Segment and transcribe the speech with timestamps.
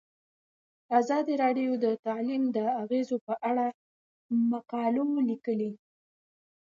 [0.99, 3.65] ازادي راډیو د تعلیم د اغیزو په اړه
[4.51, 5.71] مقالو لیکلي.